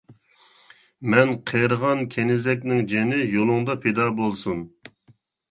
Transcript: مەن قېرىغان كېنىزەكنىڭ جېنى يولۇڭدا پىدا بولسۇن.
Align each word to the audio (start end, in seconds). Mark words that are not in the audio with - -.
مەن 1.13 1.33
قېرىغان 1.51 2.01
كېنىزەكنىڭ 2.15 2.81
جېنى 2.95 3.21
يولۇڭدا 3.35 3.77
پىدا 3.87 4.09
بولسۇن. 4.23 4.67